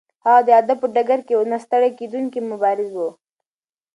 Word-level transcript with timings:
هغه 0.25 0.41
د 0.47 0.49
ادب 0.61 0.77
په 0.81 0.87
ډګر 0.95 1.19
کې 1.25 1.33
یو 1.35 1.43
نه 1.51 1.57
ستړی 1.65 1.91
کېدونکی 1.99 2.39
مبارز 2.51 2.89
و. 2.95 2.99